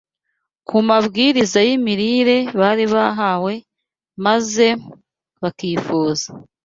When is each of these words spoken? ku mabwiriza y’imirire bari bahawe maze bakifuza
ku 0.67 0.77
mabwiriza 0.87 1.59
y’imirire 1.67 2.37
bari 2.59 2.85
bahawe 2.93 3.53
maze 4.25 4.67
bakifuza 5.41 6.27